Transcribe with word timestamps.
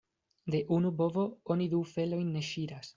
De 0.55 0.61
unu 0.77 0.91
bovo 1.03 1.27
oni 1.57 1.71
du 1.77 1.85
felojn 1.95 2.35
ne 2.37 2.47
ŝiras. 2.53 2.87